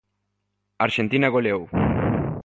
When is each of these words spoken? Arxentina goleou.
Arxentina 0.85 1.27
goleou. 1.35 1.61